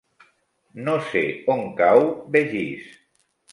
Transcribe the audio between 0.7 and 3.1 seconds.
No sé on cau Begís.